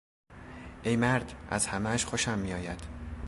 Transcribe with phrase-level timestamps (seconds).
[0.83, 2.79] ای مرد، از همهاش خوشم میآید!